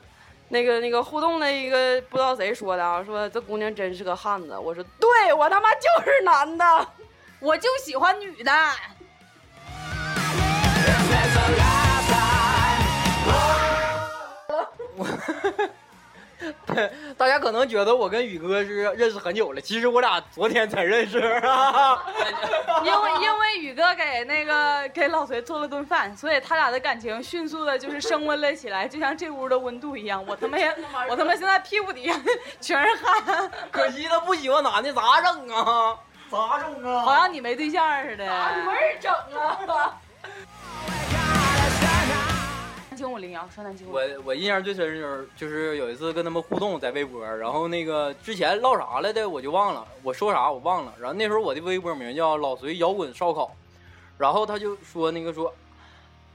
[0.49, 4.55] 那个那个互动的一个不知道谁说的啊，说这姑娘真是个汉子。
[4.55, 6.87] 我说对，我他妈就是男的。
[7.39, 8.51] 我就喜欢女的。
[17.15, 22.03] 大家可能觉得我跟宇哥是认识很久了，其实我俩昨天才认识啊。
[22.83, 30.25] 因为因为宇哥给那个 给老隋做了顿饭，所以他俩的感情迅速的就是升温了起来，就像这屋的温度一样。
[30.27, 30.75] 我他妈也
[31.09, 32.19] 我他妈现在屁股底下
[32.59, 35.95] 全是汗，可惜他不喜欢男的，咋整啊？
[36.29, 37.05] 咋整啊？
[37.05, 38.25] 好像你没对象似的。
[38.65, 39.95] 没整啊！
[43.03, 50.93] 南京五零幺，说南京我我印象最深就是就是有一次跟他们互动在微博，然后那个之前唠啥来的我就忘了，我说啥我忘了。
[50.97, 53.53] 然后那时候我的微博名叫老隋摇滚烧烤，
[54.17, 55.53] 然后他就说那个说，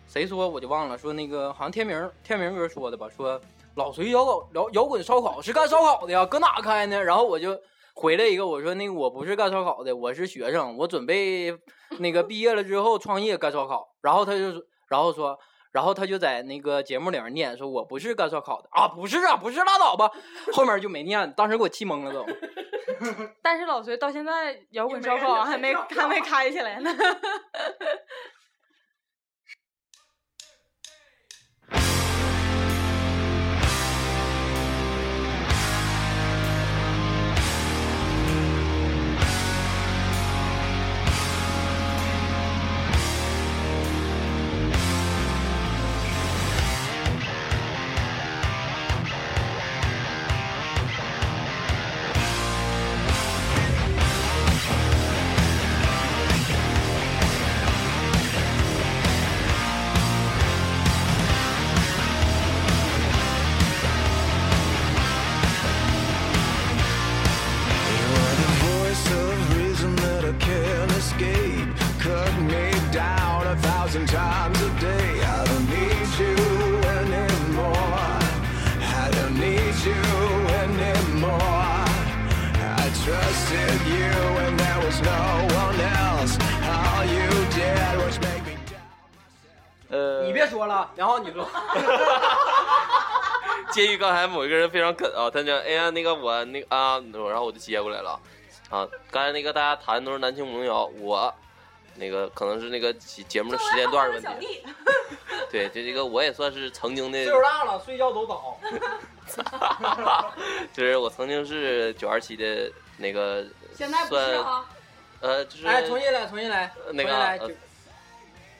[0.07, 3.41] 谁说我就忘了，说那个好像天明天明哥说的吧，说
[3.77, 7.03] 老隋摇滚摇摇滚烧烤是干烧烤的呀，搁哪开呢？
[7.03, 7.59] 然后我就
[7.95, 11.59] 回来一个，我说那个我不是干烧烤的，我是学生，我准备
[11.99, 13.89] 那个毕业了之后创业干烧烤。
[14.03, 15.39] 然后他就，然后说，
[15.71, 20.11] 然后他就在那个节目里面念说，我不是干烧烤的啊，不是啊，不是拉倒吧，
[20.53, 22.27] 后面就没念，当时给我气懵了都。
[23.43, 26.91] 但是老隋到现在摇滚烧烤还没还没开起来呢。
[93.79, 98.21] 介于刚才某一个人非常梗啊，他讲哎呀那个我那个啊，然后我就接过来了
[98.71, 98.85] 啊。
[99.09, 101.33] 刚才那个大家谈的都是男青萌谣，我
[101.95, 104.65] 那个可能是那个节节目的时间段的问题。
[105.49, 108.59] 对，就这个我也算是曾经的岁，数大了，睡觉都早。
[110.75, 114.65] 就是我曾经是九二七的那个，现在不是啊，
[115.21, 117.53] 呃，就是哎，重新来，重新来，那个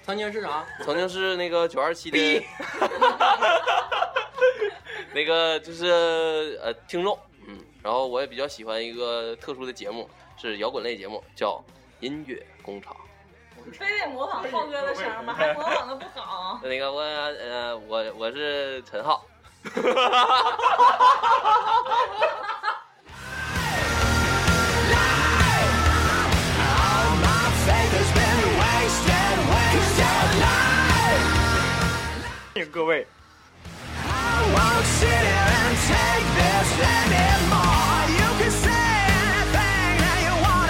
[0.09, 0.65] 曾经是啥？
[0.83, 2.43] 曾经是那个九二七的逼，
[5.13, 11.63] 那个就是呃听众，嗯，然后我也比较喜欢一个特殊的节目，是摇滚类节目，叫
[12.01, 12.97] 音乐工厂。
[13.71, 15.35] 非得模仿浩哥的声吗？
[15.37, 16.59] 还模仿的不好。
[16.63, 19.27] 那个我呃我我是陈浩，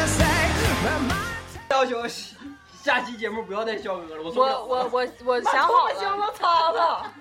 [0.07, 0.51] say,
[0.83, 1.17] but my
[1.71, 2.07] 要求
[2.83, 4.77] 下期节目不要再笑哥了，我了我。
[4.77, 5.89] 我我我想好
[6.73, 7.13] 了，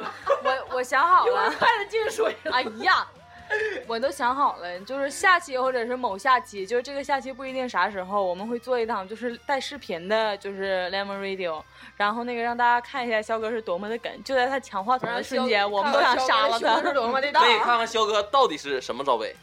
[0.43, 1.51] 我我想好了。
[1.51, 2.51] 筷子进水了。
[2.51, 3.07] 哎呀，
[3.87, 11.61] 我都想好了，就是下期或者是某下期，就是这个下期不一定啥时候，我们会做一档就是带视频的，就是 Lemon Radio，
[11.95, 16.81] 然后那个让大家看一下肖哥是多么的梗，就在他抢话筒的瞬间，我们都想杀了他。
[16.81, 19.35] 是多么的大可以看看肖哥到底是什么罩杯。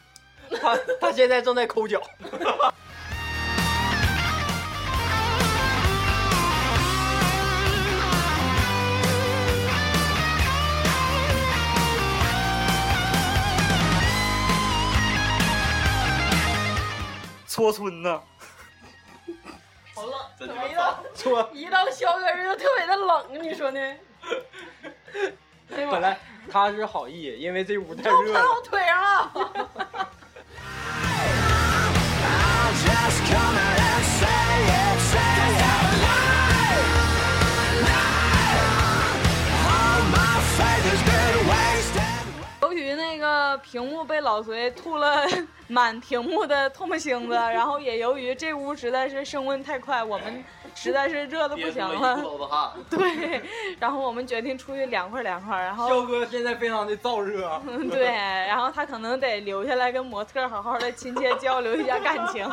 [0.61, 2.01] 他他现在正在抠脚。
[17.55, 18.21] 搓村呢，
[19.95, 23.95] 好冷，真怎么一到搓一到小哥这就特别的冷，你说呢？
[25.71, 26.19] 本来
[26.51, 28.41] 他是好意，因为这屋太都热了。
[28.41, 30.11] 喷我腿上了。
[43.05, 45.25] 那个屏幕被老隋吐了
[45.69, 50.43] 满屏幕的唾沫星子， 然后也由于这屋实在是升温太快，我们
[50.75, 52.19] 实在是热的不行了。
[52.19, 52.71] 一子汗。
[52.91, 53.43] 对，
[53.79, 62.49] 然后我们决定出去凉快凉快，然后肖哥现在非常的燥热，对，然后他可能得留下来跟模特好好的亲切交流一下感情。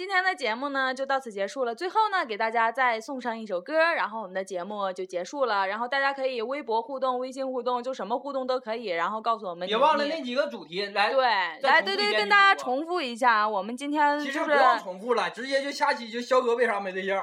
[0.00, 1.74] 今天的节目呢就到此结束了。
[1.74, 5.66] 最后呢，给大家再送上一首歌，然后我们的节目就结束了。
[5.66, 8.86] 然后大家可以微博互动、微信互动，就什么互动都可以。
[8.86, 11.12] 然后告诉我们别忘了那几个主题来。
[11.12, 11.22] 对，
[11.60, 17.22] 来对对，跟大家重复一下，我们今天就是其实不用重复了，直接就下期就肖哥为啥没对象？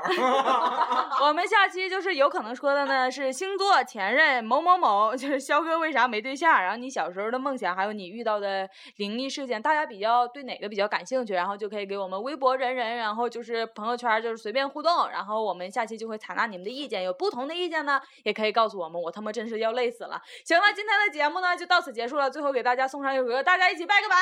[1.23, 20.21] 我们下期就是有可能说的呢是星座、前任某某某，就是肖哥为啥没对象，然后你小时候的梦想，还有你遇到的灵异事件，大家比较对哪个比较感兴趣，然后就可以给我们微博人人，然后就是朋友圈就是随便互动，然后我们下期就会采纳你们的意见，有不同的意见呢，也可以告诉我们，我他妈真是要累死了。
[20.45, 24.15] 行了，今天的节目呢就到此结束了，最后给大家送上一首歌，大家一起拜个拜。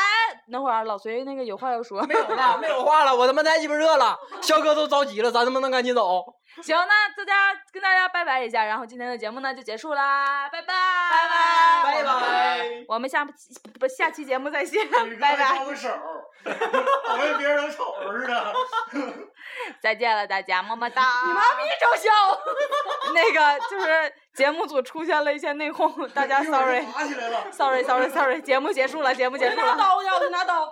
[0.52, 6.24] 等会儿老隋那个有话要说，没有了，没有话了，我他妈太鸡巴热了，肖哥都着急了，咱能不能赶紧走？
[6.62, 10.74] 行，那大家跟大家拜拜一下，然后今天的节目呢就结束啦，拜拜，
[11.12, 12.06] 拜拜拜。
[12.06, 13.26] 拜我们下
[13.80, 15.66] 不下期节目再见，拜拜，
[16.54, 18.54] 招个手，好像别人能瞅着似的。
[19.82, 21.02] 再见了大家，么么哒。
[21.26, 22.12] 你妈逼招笑！
[23.14, 27.52] 那个就是节目组出现了一些内讧，大家一会儿 sorry 就打起来了。
[27.52, 29.66] sorry sorry sorry，节目结束了，节目结束了。
[29.66, 30.72] 拿刀去，我去拿刀。